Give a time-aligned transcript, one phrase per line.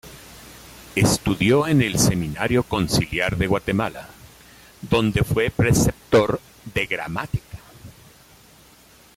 [0.95, 4.09] Estudió en el Seminario Conciliar de Guatemala,
[4.81, 6.41] donde fue preceptor
[6.73, 7.59] de gramática.